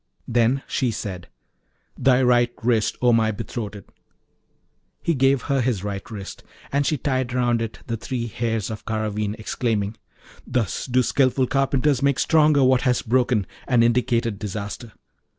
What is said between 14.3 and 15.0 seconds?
disaster.